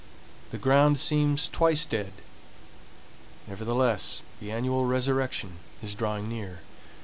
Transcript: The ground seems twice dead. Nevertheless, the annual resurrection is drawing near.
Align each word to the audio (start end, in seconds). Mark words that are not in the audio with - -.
The 0.49 0.57
ground 0.57 0.97
seems 0.99 1.47
twice 1.47 1.85
dead. 1.85 2.11
Nevertheless, 3.45 4.23
the 4.39 4.51
annual 4.51 4.85
resurrection 4.87 5.57
is 5.83 5.93
drawing 5.93 6.27
near. 6.27 6.61